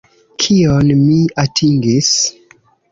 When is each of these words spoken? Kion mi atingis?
Kion 0.43 0.89
mi 1.03 1.21
atingis? 1.47 2.13